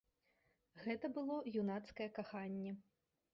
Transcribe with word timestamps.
Гэта 0.85 1.11
было 1.17 1.35
юнацкае 1.61 2.09
каханне. 2.17 2.71